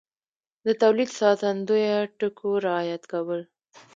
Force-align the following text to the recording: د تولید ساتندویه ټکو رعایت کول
د 0.65 0.67
تولید 0.81 1.09
ساتندویه 1.19 1.97
ټکو 2.19 2.49
رعایت 2.65 3.03
کول 3.11 3.41